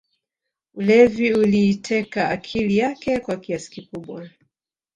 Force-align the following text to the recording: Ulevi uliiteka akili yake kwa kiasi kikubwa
Ulevi 0.73 1.33
uliiteka 1.35 2.29
akili 2.29 2.77
yake 2.77 3.19
kwa 3.19 3.37
kiasi 3.37 3.71
kikubwa 3.71 4.29